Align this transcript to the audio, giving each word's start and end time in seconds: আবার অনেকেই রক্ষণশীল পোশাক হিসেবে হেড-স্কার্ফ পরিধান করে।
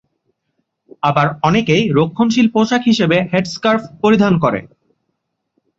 আবার 1.03 1.27
অনেকেই 1.43 1.83
রক্ষণশীল 1.97 2.47
পোশাক 2.53 2.81
হিসেবে 2.85 3.17
হেড-স্কার্ফ 3.31 3.83
পরিধান 4.01 4.33
করে। 4.43 4.59